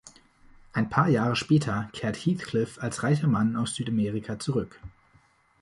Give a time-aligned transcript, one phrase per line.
[0.73, 4.81] Ein paar Jahre später kehrt Heathcliff als reicher Mann aus Südamerika zurück.